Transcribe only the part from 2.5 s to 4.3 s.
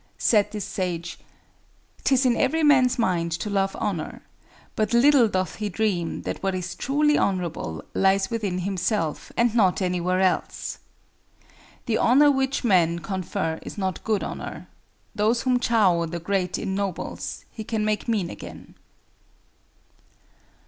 man's mind to love honor: